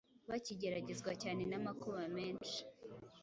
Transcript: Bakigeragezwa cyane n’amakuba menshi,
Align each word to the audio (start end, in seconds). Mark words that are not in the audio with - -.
Bakigeragezwa 0.29 1.11
cyane 1.21 1.43
n’amakuba 1.49 2.03
menshi, 2.17 2.57